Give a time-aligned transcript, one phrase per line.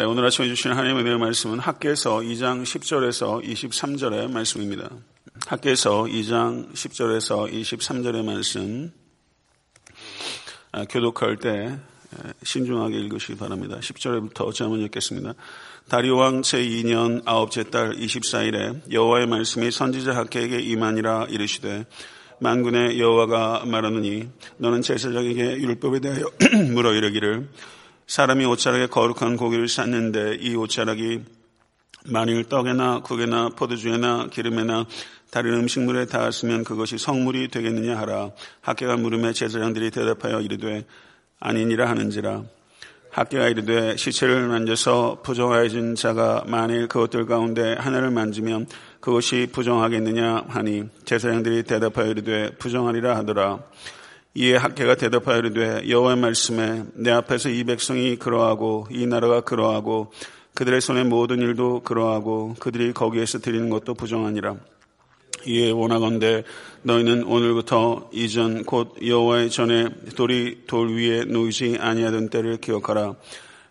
[0.00, 4.88] 네, 오늘 아침에 주신 하나님의 은혜의 말씀은 학계에서 2장 10절에서 23절의 말씀입니다.
[5.46, 8.92] 학계에서 2장 10절에서 23절의 말씀
[10.72, 11.78] 아, 교독할 때
[12.42, 13.76] 신중하게 읽으시기 바랍니다.
[13.80, 15.34] 10절부터 제가 먼저 읽겠습니다.
[15.90, 21.84] 다리오 왕 제2년 아홉째 달 24일에 여호와의 말씀이 선지자 학계에게 임하니라 이르시되
[22.38, 26.24] 만군의 여호와가 말하느니 너는 제사장에게 율법에 대하여
[26.72, 27.50] 물어 이르기를
[28.10, 31.20] 사람이 옷자락에 거룩한 고기를 쌌는데 이 옷자락이
[32.06, 34.86] 만일 떡에나 국에나 포도주에나 기름에나
[35.30, 38.32] 다른 음식물에 닿았으면 그것이 성물이 되겠느냐 하라.
[38.62, 40.84] 학계가 물음에 제사장들이 대답하여 이르되
[41.38, 42.42] 아니니라 하는지라.
[43.12, 48.66] 학계가 이르되 시체를 만져서 부정하여진 자가 만일 그것들 가운데 하나를 만지면
[48.98, 53.60] 그것이 부정하겠느냐 하니 제사장들이 대답하여 이르되 부정하리라 하더라.
[54.34, 60.12] 이에 학계가 대답하여 이르되 여호와의 말씀에 내 앞에서 이 백성이 그러하고 이 나라가 그러하고
[60.54, 64.56] 그들의 손의 모든 일도 그러하고 그들이 거기에서 드리는 것도 부정하니라.
[65.46, 66.44] 이에 원하건대
[66.82, 73.14] 너희는 오늘부터 이전 곧 여호와의 전에 돌이 돌 위에 놓이지 아니하던 때를 기억하라.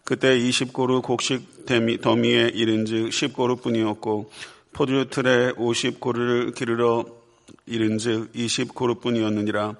[0.03, 1.67] 그때 20고루 곡식
[2.01, 4.29] 더미에 이른즉 10고루뿐이었고
[4.73, 7.05] 포도주 틀에 50고루를 기르러
[7.65, 9.75] 이른즉 20고루뿐이었느니라.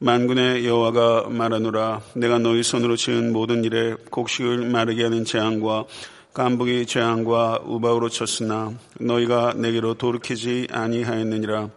[0.00, 5.86] 만군의 여호와가 말하노라 내가 너희 손으로 지은 모든 일에 곡식을 마르게 하는 재앙과
[6.32, 11.70] 깐북이 재앙과 우박으로 쳤으나 너희가 내게로 돌이키지 아니하였느니라.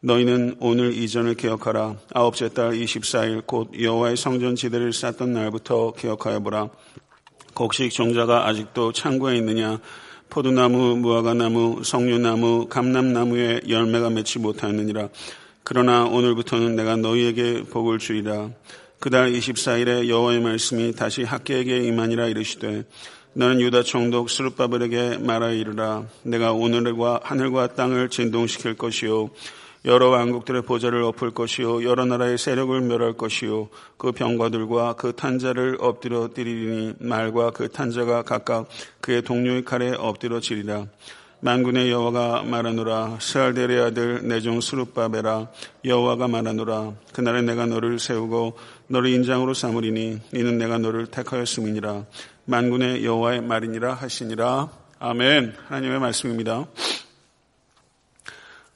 [0.00, 1.96] 너희는 오늘 이전을 기억하라.
[2.12, 6.68] 아홉째 달 24일 곧 여호와의 성전 지대를 쌓던 날부터 기억하여 보라.
[7.54, 9.78] 곡식 종자가 아직도 창고에 있느냐?
[10.28, 15.08] 포도나무, 무화과나무, 석류나무, 감람나무에 열매가 맺지 못하였느니라
[15.66, 18.50] 그러나 오늘부터는 내가 너희에게 복을 주리라.
[19.00, 22.84] 그달 24일에 여호와의 말씀이 다시 학계에게 임하니라 이르시되
[23.32, 26.04] 너는 유다 총독 스룹바벨에게 말하 이르라.
[26.22, 29.30] 내가 오늘과 하늘과 땅을 진동시킬 것이요.
[29.86, 31.82] 여러 왕국들의 보좌를 엎을 것이요.
[31.84, 33.70] 여러 나라의 세력을 멸할 것이요.
[33.96, 38.68] 그 병과들과 그 탄자를 엎드려 뛰리니 말과 그 탄자가 각각
[39.00, 40.86] 그의 동료의 칼에 엎드려 지리라.
[41.44, 43.18] 만군의 여호와가 말하노라.
[43.20, 45.48] 스알데레 아들 내종 수룹바베라.
[45.84, 46.94] 여호와가 말하노라.
[47.12, 48.56] 그날에 내가 너를 세우고
[48.86, 52.06] 너를 인장으로 삼으리니 이는 내가 너를 택하였음이니라.
[52.46, 54.70] 만군의 여호와의 말이니라 하시니라.
[54.98, 55.54] 아멘.
[55.68, 56.64] 하나님의 말씀입니다.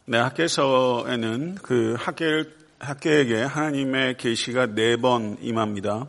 [0.04, 6.06] 네 학계서에는 그 학계를 학계에게 하나님의 계시가 네 번 임합니다.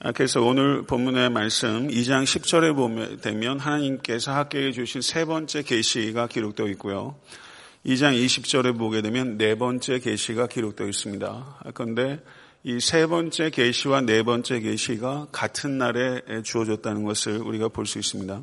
[0.00, 6.28] 아, 그래서 오늘 본문의 말씀 2장 10절에 보면 되면 하나님께서 학계에 주신 세 번째 계시가
[6.28, 7.16] 기록되어 있고요.
[7.84, 11.26] 2장 20절에 보게 되면 네 번째 계시가 기록되어 있습니다.
[11.26, 12.20] 아, 그런데
[12.62, 18.40] 이 세 번째 계시와 네 번째 계시가 같은 날에 주어졌다는 것을 우리가 볼 수 있습니다.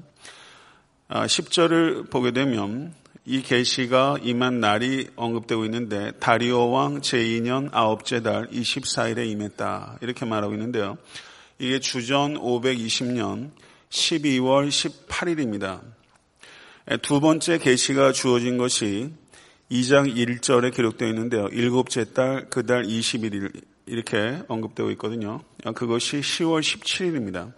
[1.09, 2.93] 10절을 아, 보게 되면
[3.23, 10.53] 이 계시가 임한 날이 언급되고 있는데 다리오 왕 제2년 아홉째 달 24일에 임했다 이렇게 말하고
[10.53, 10.97] 있는데요.
[11.57, 13.51] 이게 주전 520년
[13.89, 15.81] 12월 18일입니다.
[17.01, 19.11] 두 번째 계시가 주어진 것이
[19.71, 21.47] 2장 1절에 기록되어 있는데요.
[21.51, 25.41] 일곱째 달, 그 달 21일 이렇게 언급되어 있거든요.
[25.75, 27.53] 그것이 10월 17일입니다.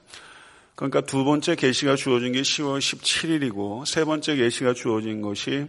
[0.75, 5.65] 그러니까 두 번째 계시가 주어진 게 10월 17일이고 세 번째 계시가 주어진 것이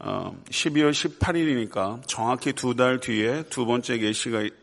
[0.00, 4.61] 12월 어, 18일이니까 정확히 두 달 뒤에 두 번째 계시가 어,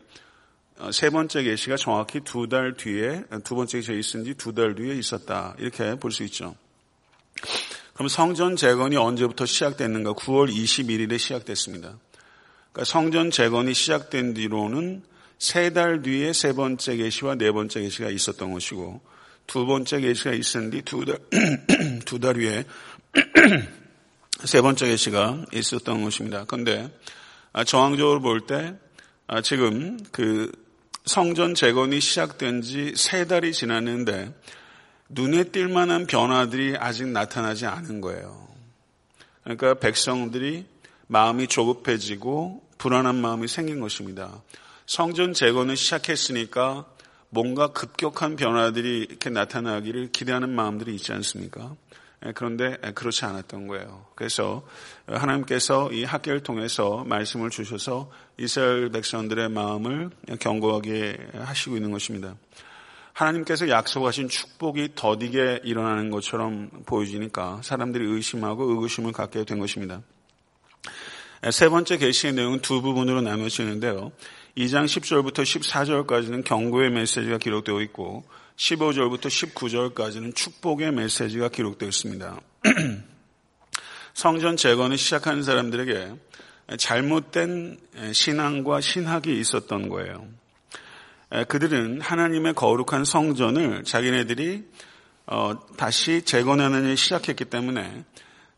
[0.92, 4.94] 세 번째 계시가 정확히 두 달 뒤에 두 번째 계시가 있은 지 두 달 뒤에
[4.94, 5.54] 있었다.
[5.58, 6.54] 이렇게 볼 수 있죠.
[7.94, 10.14] 그럼 성전 재건이 언제부터 시작됐는가?
[10.14, 11.98] 9월 21일에 시작됐습니다.
[12.72, 15.02] 그러니까 성전 재건이 시작된 뒤로는
[15.38, 19.00] 세 달 뒤에 세 번째 계시와 네 번째 계시가 있었던 것이고
[19.46, 21.18] 두 번째 계시가 있은 뒤 두 달,
[22.04, 22.64] 두달 위에
[24.44, 26.44] 세 번째 계시가 있었던 것입니다.
[26.46, 26.90] 그런데
[27.52, 28.74] 아, 정황적으로 볼때
[29.26, 30.50] 아, 지금 그
[31.04, 34.34] 성전 재건이 시작된 지 세 달이 지났는데
[35.08, 38.48] 눈에 띌 만한 변화들이 아직 나타나지 않은 거예요.
[39.42, 40.66] 그러니까 백성들이
[41.08, 44.42] 마음이 조급해지고 불안한 마음이 생긴 것입니다.
[44.86, 46.86] 성전 재건을 시작했으니까
[47.28, 51.74] 뭔가 급격한 변화들이 이렇게 나타나기를 기대하는 마음들이 있지 않습니까?
[52.26, 54.06] 예, 그런데 그렇지 않았던 거예요.
[54.14, 54.66] 그래서
[55.06, 62.36] 하나님께서 이 학계를 통해서 말씀을 주셔서 이스라엘 백성들의 마음을 견고하게 하시고 있는 것입니다.
[63.12, 70.02] 하나님께서 약속하신 축복이 더디게 일어나는 것처럼 보여지니까 사람들이 의심하고 의구심을 갖게 된 것입니다.
[71.46, 74.12] 예, 세 번째 계시의 내용은 두 부분으로 나눠지는데요.
[74.58, 78.24] 2장 10절부터 14절까지는 경고의 메시지가 기록되어 있고
[78.60, 82.40] 15절부터 19절까지는 축복의 메시지가 기록되어 있습니다.
[84.12, 86.14] 성전 재건을 시작하는 사람들에게
[86.76, 87.78] 잘못된
[88.12, 90.28] 신앙과 신학이 있었던 거예요.
[91.48, 94.64] 그들은 하나님의 거룩한 성전을 자기네들이
[95.26, 98.04] 어, 다시 재건하는 일을 시작했기 때문에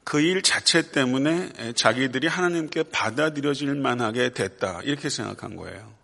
[0.04, 4.80] 그 일 자체 때문에 자기들이 하나님께 받아들여질 만하게 됐다.
[4.82, 5.94] 이렇게 생각한 거예요.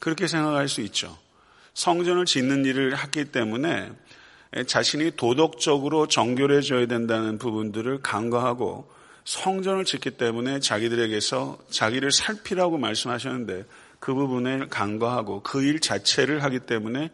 [0.00, 1.16] 그렇게 생각할 수 있죠.
[1.74, 3.90] 성전을 짓는 일을 했기 때문에
[4.66, 8.90] 자신이 도덕적으로 정결해져야 된다는 부분들을 간과하고
[9.24, 13.64] 성전을 짓기 때문에 자기들에게서 자기를 살피라고 말씀하셨는데
[14.00, 17.10] 그 부분을 간과하고 그 일 자체를 하기 때문에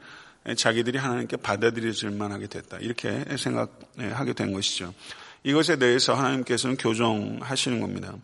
[0.57, 2.79] 자기들이 하나님께 받아들여질 만하게 됐다.
[2.79, 4.95] 이렇게 생각하게 된 것이죠.
[5.43, 8.15] 이것에 대해서 하나님께서는 교정하시는 겁니다.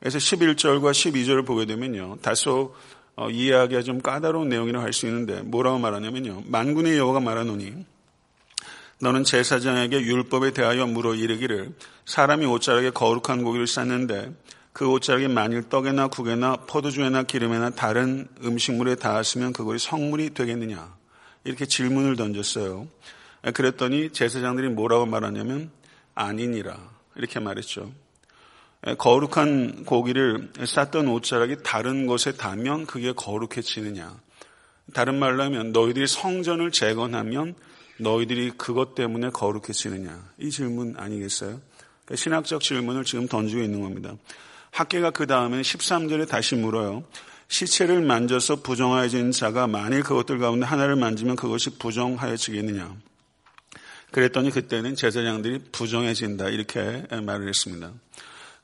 [0.00, 2.18] 그래서 11절과 12절을 보게 되면요.
[2.20, 2.74] 다소 어,
[3.18, 6.44] 이해하기가 좀 까다로운 내용이라고 할 수 있는데 뭐라고 말하냐면요.
[6.46, 7.84] 만군의 여호가 말하노니
[9.00, 11.74] 너는 제사장에게 율법에 대하여 물어 이르기를
[12.06, 14.32] 사람이 옷자락에 거룩한 고기를 쌌는데
[14.72, 20.94] 그 옷자락이 만일 떡에나 국에나 포도주에나 기름에나 다른 음식물에 닿았으면 그것이 성물이 되겠느냐
[21.44, 22.88] 이렇게 질문을 던졌어요.
[23.52, 25.70] 그랬더니 제사장들이 뭐라고 말하냐면
[26.14, 26.78] 아니니라
[27.14, 27.92] 이렇게 말했죠.
[28.98, 34.14] 거룩한 고기를 쌌던 옷자락이 다른 것에 닿으면 그게 거룩해지느냐.
[34.92, 37.54] 다른 말로 하면 너희들이 성전을 재건하면
[37.98, 40.28] 너희들이 그것 때문에 거룩해지느냐.
[40.38, 41.60] 이 질문 아니겠어요?
[42.04, 44.14] 그러니까 신학적 질문을 지금 던지고 있는 겁니다.
[44.72, 47.04] 학계가 그 다음에 13절에 다시 물어요.
[47.48, 52.94] 시체를 만져서 부정하여진 자가 만일 그것들 가운데 하나를 만지면 그것이 부정하여지겠느냐.
[54.10, 57.92] 그랬더니 그때는 제사장들이 부정해진다 이렇게 말을 했습니다.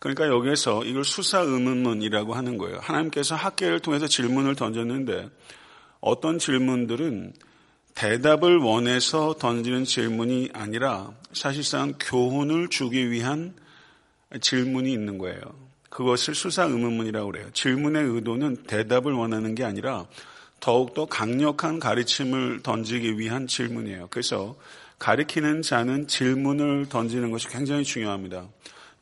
[0.01, 2.79] 그러니까 여기에서 이걸 수사 의문문이라고 하는 거예요.
[2.81, 5.29] 하나님께서 학계를 통해서 질문을 던졌는데
[6.01, 7.35] 어떤 질문들은
[7.95, 13.55] 대답을 원해서 던지는 질문이 아니라 사실상 교훈을 주기 위한
[14.41, 15.41] 질문이 있는 거예요.
[15.91, 17.51] 그것을 수사 의문문이라고 그래요.
[17.53, 20.07] 질문의 의도는 대답을 원하는 게 아니라
[20.61, 24.09] 더욱더 강력한 가르침을 던지기 위한 질문이에요.
[24.11, 24.57] 그래서
[24.99, 28.47] 가르키는 자는 질문을 던지는 것이 굉장히 중요합니다.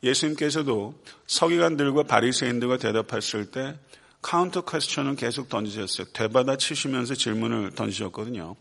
[0.03, 0.93] 예수님께서도
[1.27, 3.77] 서기관들과 바리새인들과 대답했을 때
[4.21, 6.07] counter question을 계속 던지셨어요.
[6.13, 8.55] 되받아 치시면서 질문을 던지셨거든요.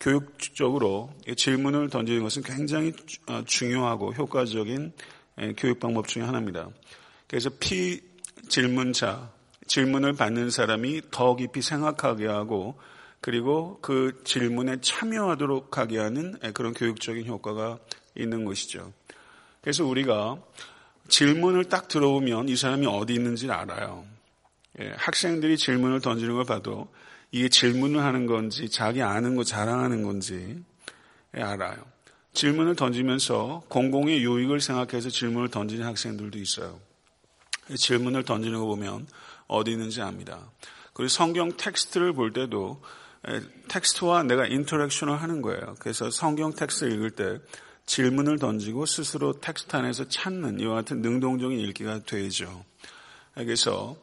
[0.00, 2.92] 교육적으로 질문을 던지는 것은 굉장히
[3.26, 4.92] 어, 중요하고 효과적인
[5.56, 6.68] 교육 방법 중의 하나입니다.
[7.26, 8.00] 그래서 피
[8.48, 9.30] 질문자,
[9.66, 12.78] 질문을 받는 사람이 더 깊이 생각하게 하고
[13.20, 17.78] 그리고 그 질문에 참여하도록 하게 하는 그런 교육적인 효과가
[18.16, 18.92] 있는 것이죠.
[19.60, 20.38] 그래서 우리가
[21.10, 24.06] 질문을 딱 들어오면 이 사람이 어디 있는지 알아요.
[24.80, 26.88] 예, 학생들이 질문을 던지는 걸 봐도
[27.32, 30.62] 이게 질문을 하는 건지 자기 아는 거 자랑하는 건지
[31.36, 31.76] 예, 알아요.
[32.32, 36.80] 질문을 던지면서 공공의 유익을 생각해서 질문을 던지는 학생들도 있어요.
[37.76, 39.06] 질문을 던지는 거 보면
[39.48, 40.50] 어디 있는지 압니다.
[40.92, 42.80] 그리고 성경 텍스트를 볼 때도
[43.28, 45.74] 예, 텍스트와 내가 interaction을 하는 거예요.
[45.80, 47.40] 그래서 성경 텍스트 읽을 때
[47.90, 52.64] 질문을 던지고 스스로 텍스트 안에서 찾는 이와 같은 능동적인 읽기가 되죠.
[53.34, 53.96] 그래서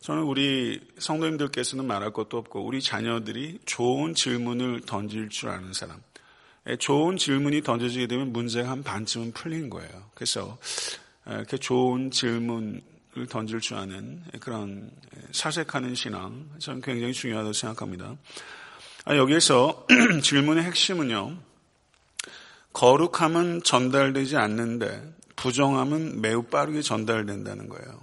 [0.00, 6.00] 저는 우리 성도님들께서는 말할 것도 없고 우리 자녀들이 좋은 질문을 던질 줄 아는 사람.
[6.70, 9.90] 예, 좋은 질문이 던져지게 되면 문제가 한 반쯤은 풀린 거예요.
[10.14, 10.56] 그래서
[11.26, 12.80] 이렇게 좋은 질문을
[13.28, 14.90] 던질 줄 아는 그런
[15.32, 18.16] 사색하는 신앙 저는 굉장히 중요하다고 생각합니다.
[19.04, 19.86] 아, 여기에서
[20.24, 21.53] 질문의 핵심은요.
[22.74, 28.02] 거룩함은 전달되지 않는데 부정함은 매우 빠르게 전달된다는 거예요.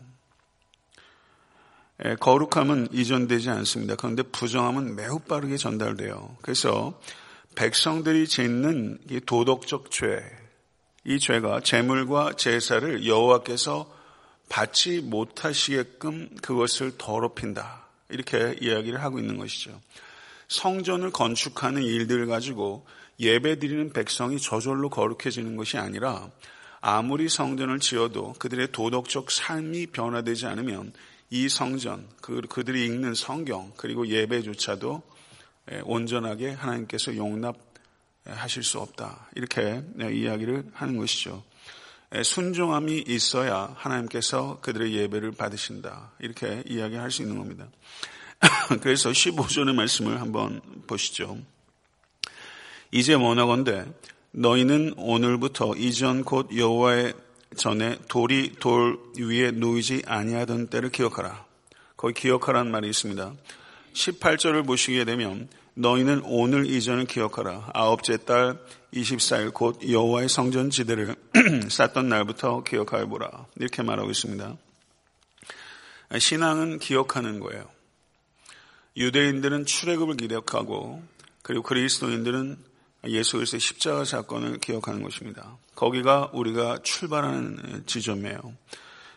[2.06, 3.96] 예, 거룩함은 이전되지 않습니다.
[3.96, 6.36] 그런데 부정함은 매우 빠르게 전달돼요.
[6.42, 7.00] 그래서
[7.56, 10.24] 백성들이 짓는 이 도덕적 죄,
[11.04, 13.92] 이 죄가 재물과 제사를 여호와께서
[14.50, 17.88] 받지 못하시게끔 그것을 더럽힌다.
[18.10, 19.80] 이렇게 이야기를 하고 있는 것이죠.
[20.48, 22.86] 성전을 건축하는 일들 가지고
[23.20, 26.30] 예배 드리는 백성이 저절로 거룩해지는 것이 아니라
[26.80, 30.94] 아무리 성전을 지어도 그들의 도덕적 삶이 변화되지 않으면
[31.30, 35.02] 이 성전, 그, 그들이 읽는 성경, 그리고 예배조차도
[35.84, 39.30] 온전하게 하나님께서 용납하실 수 없다.
[39.36, 41.44] 이렇게 이야기를 하는 것이죠.
[42.24, 46.12] 순종함이 있어야 하나님께서 그들의 예배를 받으신다.
[46.20, 47.70] 이렇게 이야기할 수 있는 겁니다.
[48.82, 51.38] 그래서 15절의 말씀을 한번 보시죠.
[52.92, 53.86] 이제 원하건대
[54.32, 57.14] 너희는 오늘부터 이전 곧 여호와의
[57.56, 61.46] 전에 돌이 돌 위에 놓이지 아니하던 때를 기억하라.
[61.96, 63.34] 거기 기억하라는 말이 있습니다.
[63.94, 67.72] 18절을 보시게 되면 너희는 오늘 이전을 기억하라.
[67.74, 68.60] 아홉째 달
[68.94, 71.16] 24일 곧 여호와의 성전 지대를
[71.70, 73.48] 쌓던 날부터 기억하여 보라.
[73.58, 74.58] 이렇게 말하고 있습니다.
[76.20, 77.70] 신앙은 기억하는 거예요.
[78.98, 81.02] 유대인들은 출애굽을 기억하고
[81.42, 82.71] 그리고 그리스도인들은
[83.08, 85.58] 예수 그리스도의 십자가 사건을 기억하는 것입니다.
[85.76, 88.40] 거기가 우리가 출발하는 지점이에요.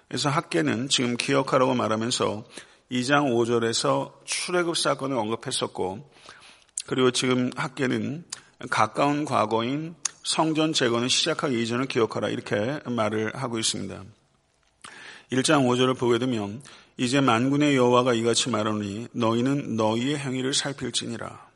[0.09, 2.45] 그래서 학계는 지금 기억하라고 말하면서
[2.91, 6.11] 2장 5절에서 출애굽 사건을 언급했었고
[6.87, 8.25] 그리고 지금 학계는
[8.71, 14.03] 가까운 과거인 성전 재건을 시작하기 이전을 기억하라 이렇게 말을 하고 있습니다.
[15.33, 16.63] 1장 5절을 보게 되면
[16.97, 21.54] 이제 만군의 여호와가 이같이 말하니 너희는 너희의 행위를 살필지니라.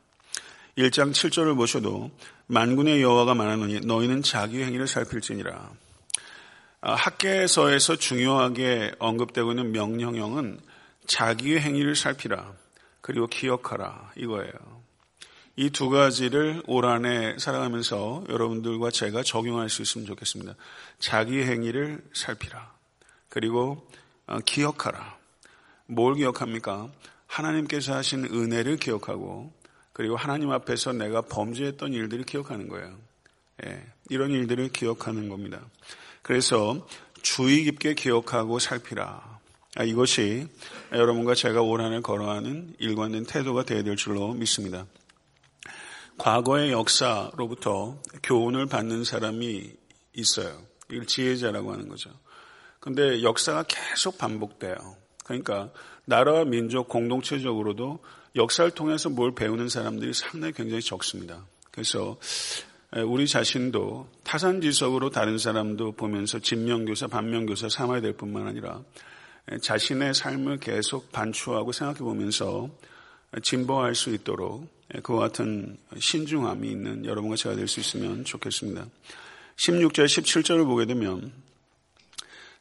[0.79, 2.09] 1장 7절을 보셔도
[2.47, 5.71] 만군의 여호와가 말하노니 너희는 자기 행위를 살필지니라.
[6.81, 10.61] 아, 학계서에서 중요하게 언급되고 있는 명령형은
[11.05, 12.53] 자기의 행위를 살피라
[13.01, 14.79] 그리고 기억하라 이거예요.
[15.57, 20.55] 이 두 가지를 올 한해 살아가면서 여러분들과 제가 적용할 수 있으면 좋겠습니다.
[20.99, 22.71] 자기 행위를 살피라
[23.27, 23.85] 그리고
[24.27, 25.17] 어, 기억하라.
[25.87, 26.87] 뭘 기억합니까?
[27.27, 29.58] 하나님께서 하신 은혜를 기억하고
[29.99, 32.97] 그리고 하나님 앞에서 내가 범죄했던 일들을 기억하는 거예요.
[33.65, 35.59] 예, 이런 일들을 기억하는 겁니다.
[36.21, 36.87] 그래서
[37.21, 39.39] 주의 깊게 기억하고 살피라.
[39.75, 40.47] 아, 이것이
[40.93, 44.85] 여러분과 제가 올 한해 걸어가는 일관된 태도가 되어야 될 줄로 믿습니다.
[46.17, 49.69] 과거의 역사로부터 교훈을 받는 사람이
[50.13, 50.61] 있어요.
[50.89, 52.09] 이걸 지혜자라고 하는 거죠.
[52.79, 54.95] 근데 역사가 계속 반복돼요.
[55.25, 55.71] 그러니까
[56.05, 57.99] 나라와 민족 공동체적으로도
[58.35, 61.45] 역사를 통해서 뭘 배우는 사람들이 상당히 굉장히 적습니다.
[61.71, 62.17] 그래서
[63.05, 68.81] 우리 자신도 타산지석으로 다른 사람도 보면서 진명교사, 반면교사 삼아야 될 뿐만 아니라
[69.61, 72.69] 자신의 삶을 계속 반추하고 생각해 보면서
[73.41, 74.67] 진보할 수 있도록
[75.03, 78.85] 그와 같은 신중함이 있는 여러분과 제가 될 수 있으면 좋겠습니다.
[79.55, 81.31] 16절, 17절을 보게 되면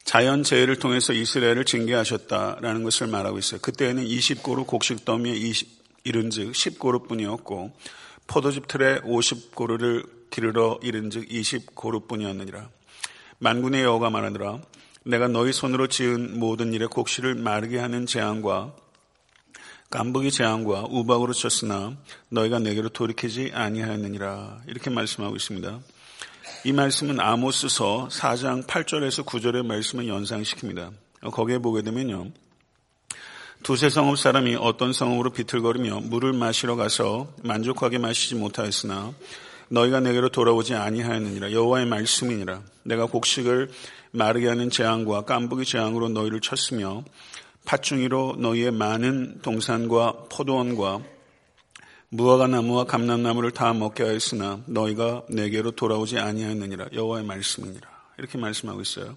[0.08, 3.60] 자연 재해를 통해서 이스라엘을 징계하셨다라는 것을 말하고 있어요.
[3.60, 5.68] 그때에는 20고루 곡식 더미에 20,
[6.04, 7.72] 이른 즉 10고루뿐이었고
[8.26, 12.70] 포도즙 틀에 50고루를 기르러 이른 즉 20고루뿐이었느니라.
[13.40, 14.62] 만군의 여호가 말하더라.
[15.04, 18.74] 내가 너희 손으로 지은 모든 일에 곡식을 마르게 하는 재앙과
[19.90, 21.98] 깐부기 재앙과 우박으로 쳤으나
[22.30, 24.62] 너희가 내게로 돌이키지 아니하였느니라.
[24.68, 25.80] 이렇게 말씀하고 있습니다.
[26.64, 30.92] 이 말씀은 아모스서 4장 8절에서 9절의 말씀을 연상시킵니다.
[31.32, 32.32] 거기에 보게 되면요.
[33.62, 39.12] 두세 성읍 사람이 어떤 성읍으로 비틀거리며 물을 마시러 가서 만족하게 마시지 못하였으나
[39.68, 43.70] 너희가 내게로 돌아오지 아니하였느니라 여호와의 말씀이니라 내가 곡식을
[44.10, 47.04] 마르게 하는 재앙과 깐부기 재앙으로 너희를 쳤으며
[47.66, 51.02] 팥중이로 너희의 많은 동산과 포도원과
[52.10, 57.86] 무화과 나무와 감람나무를 다 먹게 하였으나 너희가 내게로 돌아오지 아니하였느니라 여호와의 말씀이니라
[58.18, 59.16] 이렇게 말씀하고 있어요.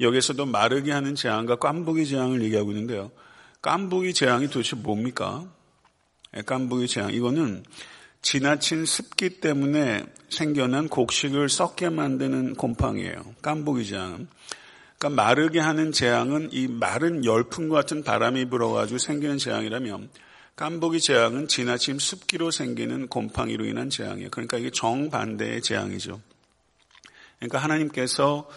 [0.00, 3.10] 여기서도 마르게 하는 재앙과 깐부기 재앙을 얘기하고 있는데요.
[3.62, 5.46] 깐부기 재앙이 도대체 뭡니까?
[6.36, 7.64] 예, 깐부기 재앙 이거는
[8.22, 13.34] 지나친 습기 때문에 생겨난 곡식을 썩게 만드는 곰팡이에요.
[13.42, 14.26] 깐부기 재앙.
[14.98, 20.08] 그러니까 마르게 하는 재앙은 이 마른 열풍과 같은 바람이 불어가지고 생기는 재앙이라면
[20.56, 24.30] 깐보기 재앙은 지나침 습기로 생기는 곰팡이로 인한 재앙이에요.
[24.30, 26.20] 그러니까 이게 정반대의 재앙이죠.
[27.38, 28.48] 그러니까 하나님께서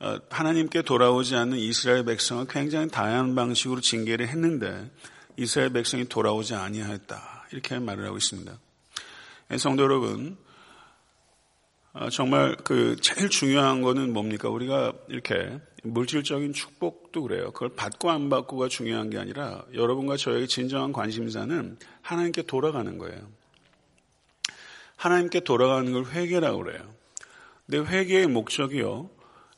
[0.00, 4.90] 어, 하나님께 돌아오지 않는 이스라엘 백성을 굉장히 다양한 방식으로 징계를 했는데
[5.36, 7.48] 이스라엘 백성이 돌아오지 아니하였다.
[7.52, 8.58] 이렇게 말을 하고 있습니다.
[9.52, 10.43] 예, 성도 여러분, 어,
[12.10, 14.48] 정말 그 제일 중요한 거는 뭡니까?
[14.48, 17.52] 우리가 이렇게 물질적인 축복도 그래요.
[17.52, 23.20] 그걸 받고 안 받고가 중요한 게 아니라 여러분과 저에게 진정한 관심사는 하나님께 돌아가는 거예요.
[24.96, 26.94] 하나님께 돌아가는 걸 회개라고 그래요.
[27.66, 29.10] 근데 회개의 목적이요.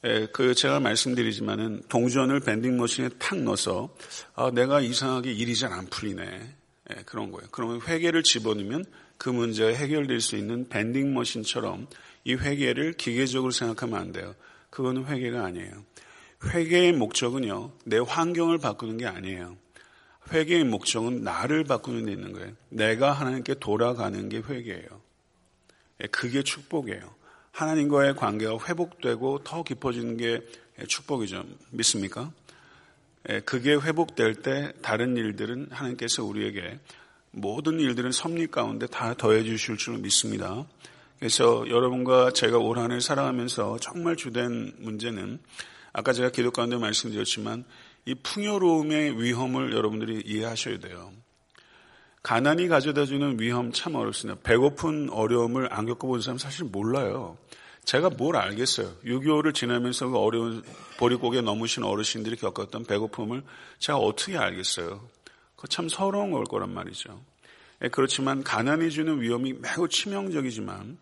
[0.05, 3.95] 예, 그 제가 말씀드리지만은 동전을 밴딩 머신에 탁 넣어서
[4.35, 6.23] 아, 내가 이상하게 일이 잘 안 풀리네.
[6.91, 7.49] 예, 그런 거예요.
[7.51, 8.85] 그러면 회개를 집어넣으면
[9.17, 11.87] 그 문제가 해결될 수 있는 밴딩 머신처럼
[12.27, 14.35] 이 회개를 기계적으로 생각하면 안 돼요.
[14.71, 15.85] 그거는 회개가 아니에요.
[16.45, 19.57] 회개의 목적은요, 내 환경을 바꾸는 게 아니에요.
[20.33, 22.53] 회개의 목적은 나를 바꾸는 데 있는 거예요.
[22.69, 24.89] 내가 하나님께 돌아가는 게 회개예요.
[26.03, 27.15] 예, 그게 축복이에요.
[27.53, 30.45] 하나님과의 관계가 회복되고 더 깊어지는 게
[30.89, 31.45] 축복이죠.
[31.71, 32.33] 믿습니까?
[33.31, 36.81] 예, 그게 회복될 때 다른 일들은 하나님께서 우리에게
[37.31, 40.67] 모든 일들은 섭리 가운데 다 더해 주실 줄 믿습니다.
[41.19, 45.39] 그래서 여러분과 제가 올 한해 살아가면서 정말 주된 문제는
[45.93, 47.65] 아까 제가 기도 가운데 말씀드렸지만
[48.05, 51.13] 이 풍요로움의 위험을 여러분들이 이해하셔야 돼요.
[52.23, 54.41] 가난이 가져다주는 위험 참 어렵습니다.
[54.43, 57.39] 배고픈 어려움을 안 겪어본 사람 사실 몰라요.
[57.85, 58.97] 제가 뭘 알겠어요.
[59.05, 60.63] 6.25를 지나면서 그 어려운
[60.99, 63.43] 보릿고개 넘으신 어르신들이 겪었던 배고픔을
[63.79, 65.09] 제가 어떻게 알겠어요.
[65.55, 67.21] 그참 서러운 걸 거란 말이죠.
[67.83, 70.99] 예, 그렇지만 가난이 주는 위험이 매우 치명적이지만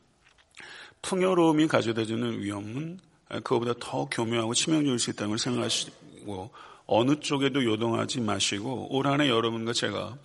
[1.04, 6.50] 풍요로움이 가져다주는 위험은 그거보다 더 교묘하고 치명적일 수 있다는 걸 생각하시고
[6.86, 10.16] 어느 쪽에도 요동하지 마시고 올 한해 여러분과 제가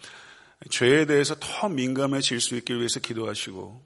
[0.69, 3.81] 죄에 대해서 더 민감해질 수 있기 위해서 기도하시고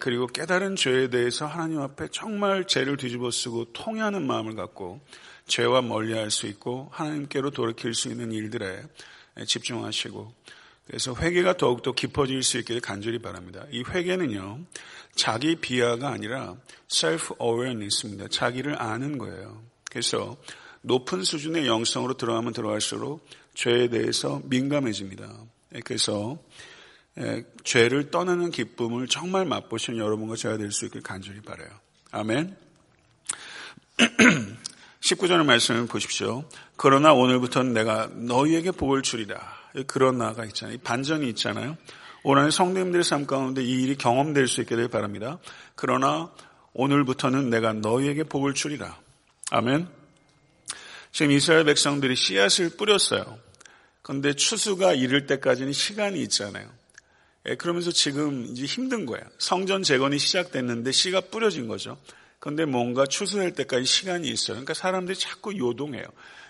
[0.00, 5.00] 그리고 깨달은 죄에 대해서 하나님 앞에 정말 죄를 뒤집어 쓰고 통회하는 마음을 갖고
[5.46, 8.82] 죄와 멀리할 수 있고 하나님께로 돌이킬 수 있는 일들에
[9.46, 10.32] 집중하시고
[10.88, 13.64] 그래서 회개가 더욱더 깊어질 수 있기를 간절히 바랍니다.
[13.70, 14.60] 이 회개는요
[15.14, 16.56] 자기 비하가 아니라
[16.90, 18.28] self awareness입니다.
[18.28, 19.62] 자기를 아는 거예요.
[19.90, 20.38] 그래서
[20.80, 25.30] 높은 수준의 영성으로 들어가면 들어갈수록 죄에 대해서 민감해집니다.
[25.74, 26.38] 예, 그래서
[27.18, 31.68] 예, 죄를 떠나는 기쁨을 정말 맛보시는 여러분과 제가 될 수 있길 간절히 바라요.
[32.12, 32.56] 아멘.
[35.00, 36.44] 19절의 말씀을 보십시오.
[36.76, 39.38] 그러나 오늘부터는 내가 너희에게 복을 주리라.
[39.86, 40.78] 그러나가 있잖아요.
[40.84, 41.76] 반전이 있잖아요.
[42.22, 45.38] 오늘 성도님들의 삶 가운데 이 일이 경험될 수 있게 되길 바랍니다.
[45.74, 46.32] 그러나
[46.72, 48.98] 오늘부터는 내가 너희에게 복을 주리라.
[49.50, 49.88] 아멘.
[51.12, 53.38] 지금 이스라엘 백성들이 씨앗을 뿌렸어요.
[54.02, 56.68] 그런데 추수가 이를 때까지는 시간이 있잖아요.
[57.46, 59.24] 예, 그러면서 지금 이제 힘든 거예요.
[59.38, 61.98] 성전 재건이 시작됐는데 씨가 뿌려진 거죠.
[62.38, 64.54] 그런데 뭔가 추수될 때까지 시간이 있어요.
[64.54, 66.04] 그러니까 사람들이 자꾸 요동해요.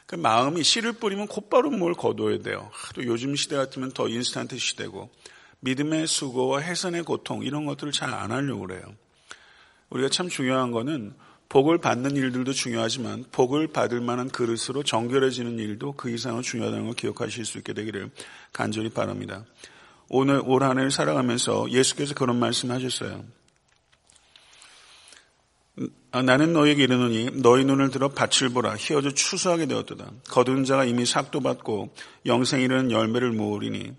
[0.08, 2.70] 그 마음이 씨를 뿌리면 곧바로 뭘 거둬야 돼요.
[2.94, 5.10] 또 요즘 시대 같으면 더 인스턴트 시대고
[5.60, 8.82] 믿음의 수고와 해선의 고통 이런 것들을 잘 안 하려고 그래요.
[9.90, 11.12] 우리가 참 중요한 거는
[11.50, 17.44] 복을 받는 일들도 중요하지만 복을 받을 만한 그릇으로 정결해지는 일도 그 이상으로 중요하다는 걸 기억하실
[17.44, 18.10] 수 있게 되기를
[18.54, 19.44] 간절히 바랍니다.
[20.08, 23.26] 오늘 올 한 해를 살아가면서 예수께서 그런 말씀 하셨어요.
[26.11, 30.11] 아, 나는 너에게 이르노니 너희 눈을 들어 밭을 보라 희어져 추수하게 되었도다.
[30.31, 31.94] 거둔 자가 이미 삭도 받고
[32.26, 33.92] 영생 이르는 열매를 모으리니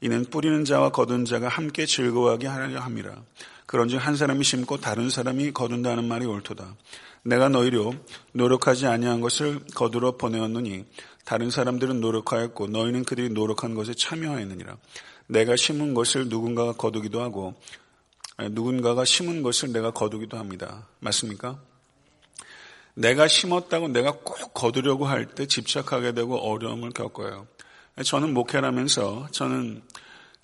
[0.00, 3.22] 이는 뿌리는 자와 거둔 자가 함께 즐거워하게 하려 함이라.
[3.66, 6.76] 그런즉 한 사람이 심고 다른 사람이 거둔다는 말이 옳도다.
[7.24, 7.94] 내가 너희로
[8.32, 10.84] 노력하지 아니한 것을 거두러 보내었느니
[11.24, 14.76] 다른 사람들은 노력하였고 너희는 그들이 노력한 것에 참여하였느니라.
[15.26, 17.54] 내가 심은 것을 누군가가 거두기도 하고
[18.38, 20.86] 누군가가 심은 것을 내가 거두기도 합니다.
[21.00, 21.58] 맞습니까?
[22.94, 27.46] 내가 심었다고 내가 꼭 거두려고 할 때 집착하게 되고 어려움을 겪어요.
[28.04, 29.82] 저는 목회라면서 저는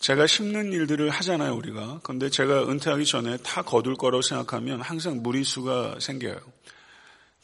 [0.00, 2.00] 제가 심는 일들을 하잖아요, 우리가.
[2.02, 6.37] 근데 제가 은퇴하기 전에 다 거둘 거라고 생각하면 항상 무리수가 생겨요.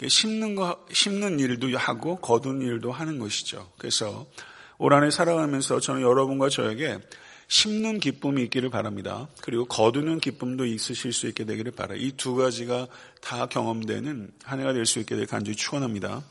[0.09, 3.71] 심는 거, 심는 일도 하고 거둔 일도 하는 것이죠.
[3.79, 4.27] 그래서
[4.79, 6.99] 올 한해 살아가면서 저는 여러분과 저에게
[7.51, 9.27] 심는 기쁨이 있기를 바랍니다.
[9.43, 11.97] 그리고 거두는 기쁨도 있으실 수 있게 되기를 바라.
[11.97, 12.87] 이 두 가지가
[13.21, 16.23] 다 경험되는 한 해가 될 수 있게 될 간절히 축원합니다.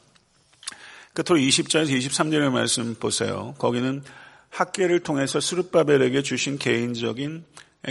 [1.14, 3.54] 끝으로 20절에서 23절의 말씀 보세요.
[3.58, 4.02] 거기는
[4.50, 7.44] 학계를 통해서 스룹바벨에게 주신 개인적인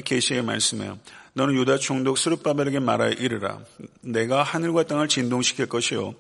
[0.07, 0.99] 계시의 말씀이에요.
[1.35, 3.61] 너는 유다 총독 스룹바벨에게 말하여 이르라.
[4.01, 6.15] 내가 하늘과 땅을 진동시킬 것이요.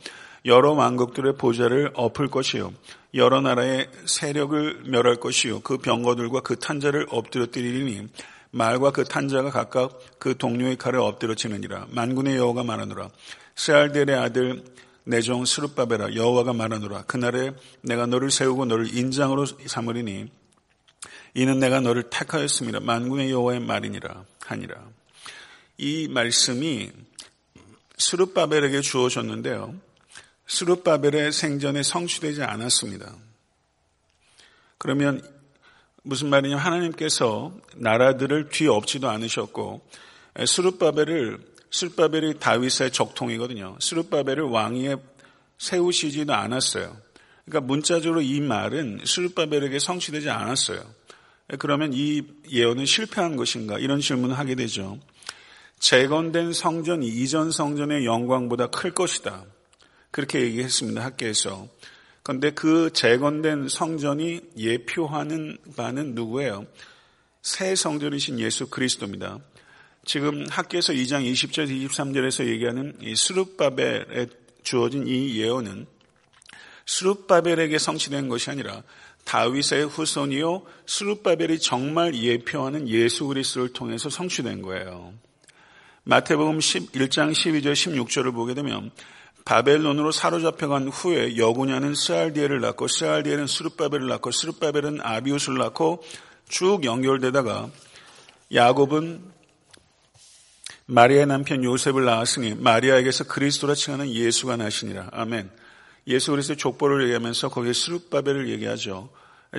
[0.44, 2.72] 여러 왕국들의 보좌를 엎을 것이요.
[3.14, 5.60] 여러 나라의 세력을 멸할 것이요.
[5.60, 8.08] 그 병거들과 그 탄자를 엎드려뜨리니
[8.50, 11.88] 말과 그 탄자가 각각 그 동료의 칼을 엎드려치느니라.
[11.90, 13.10] 만군의 여호가 말하노라.
[13.56, 14.64] 스알델의 아들
[15.04, 17.02] 내종 스룹바베라 여호와가 말하노라.
[17.02, 20.26] 그날에 내가 너를 세우고 너를 인장으로 삼으리니
[21.34, 22.80] 이는 내가 너를 택하였습니다.
[22.80, 24.76] 만군의 여호와의 말이니라 하니라.
[25.78, 26.90] 이 말씀이
[27.96, 29.74] 스룹바벨에게 주어졌는데요.
[30.48, 33.14] 스룹바벨의 생전에 성취되지 않았습니다.
[34.78, 35.22] 그러면
[36.02, 39.86] 무슨 말이냐면 하나님께서 나라들을 뒤엎지도 않으셨고
[40.46, 41.38] 스룹바벨을
[41.70, 43.76] 스룹바벨이 다윗의 적통이거든요.
[43.80, 44.96] 스룹바벨을 왕위에
[45.58, 46.96] 세우시지도 않았어요.
[47.44, 50.82] 그러니까 문자적으로 이 말은 스룹바벨에게 성취되지 않았어요.
[51.58, 53.78] 그러면 이 예언은 실패한 것인가?
[53.78, 54.98] 이런 질문을 하게 되죠.
[55.78, 59.44] 재건된 성전이 이전 성전의 영광보다 클 것이다.
[60.10, 61.04] 그렇게 얘기했습니다.
[61.04, 61.68] 학계에서.
[62.22, 66.66] 그런데 그 재건된 성전이 예표하는 바는 누구예요?
[67.42, 69.38] 새 성전이신 예수 그리스도입니다.
[70.04, 74.26] 지금 학계에서 2장 20절 23절에서 얘기하는 이 스룹바벨에
[74.62, 75.86] 주어진 이 예언은
[76.86, 78.82] 스룹바벨에게 성취된 것이 아니라
[79.24, 85.12] 다윗의 후손이요 스룹바벨이 정말 예표하는 예수 그리스도를 통해서 성취된 거예요.
[86.04, 88.90] 마태복음 11장 12절 16절을 보게 되면
[89.48, 96.04] 바벨론으로 사로잡혀간 후에 여구냐는 스알디엘을 낳고 스알디엘은 스룹바벨을 낳고 스룹바벨은 아비우스를 낳고
[96.50, 97.70] 쭉 연결되다가
[98.52, 99.22] 야곱은
[100.84, 105.08] 마리아의 남편 요셉을 낳았으니 마리아에게서 그리스도라 칭하는 예수가 나시니라.
[105.12, 105.50] 아멘.
[106.08, 109.08] 예수 그리스도의 족보를 얘기하면서 거기에 스룹바벨을 얘기하죠.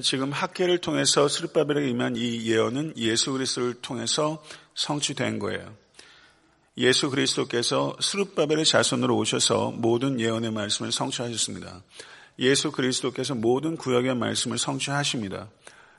[0.04, 4.44] 지금 학계를 통해서 스룹바벨에게 임한 이 예언은 예수 그리스도를 통해서
[4.76, 5.74] 성취된 거예요.
[6.80, 11.84] 예수 그리스도께서 스룹바벨의 자손으로 오셔서 모든 예언의 말씀을 성취하셨습니다.
[12.40, 15.50] 예수 그리스도께서 모든 구역의 말씀을 성취하십니다.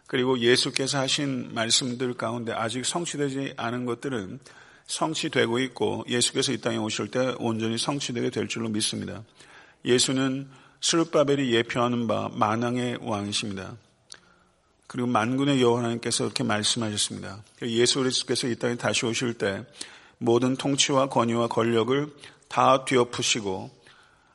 [0.07, 4.41] 그리고 예수께서 하신 말씀들 가운데 아직 성취되지 않은 것들은
[4.87, 9.23] 성취되고 있고 예수께서 이 땅에 오실 때 온전히 성취되게 될 줄로 믿습니다.
[9.85, 10.49] 예수는
[10.81, 13.77] 스룹바벨이 예표하는 바 만왕의 왕이십니다.
[14.87, 17.45] 그리고 만군의 여호와 하나님께서 이렇게 말씀하셨습니다.
[17.65, 19.63] 예수 그리스도께서 이 땅에 다시 오실 때
[20.23, 22.13] 모든 통치와 권위와 권력을
[22.49, 23.71] 다 뒤엎으시고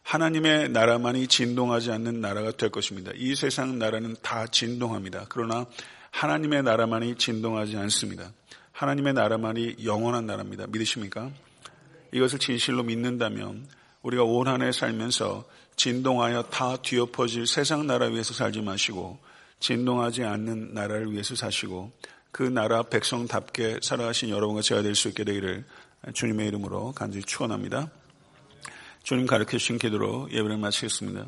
[0.01, 3.11] 하나님의 나라만이 진동하지 않는 나라가 될 것입니다.
[3.15, 5.27] 이 세상 나라는 다 진동합니다.
[5.29, 5.67] 그러나
[6.09, 8.31] 하나님의 나라만이 진동하지 않습니다.
[8.71, 10.65] 하나님의 나라만이 영원한 나라입니다.
[10.67, 11.29] 믿으십니까?
[12.11, 13.67] 이것을 진실로 믿는다면
[14.01, 15.45] 우리가 온한해 살면서
[15.75, 19.19] 진동하여 다 뒤엎어질 세상 나라 위해서 살지 마시고
[19.59, 21.91] 진동하지 않는 나라를 위해서 사시고
[22.35, 25.63] 그 나라 백성답게 살아가신 여러분과 제가 될 수 있게 되기를
[26.13, 27.89] 주님의 이름으로 간절히 축원합니다.
[29.03, 31.27] 주님 가르쳐 주신 기도로 예배를 마치겠습니다.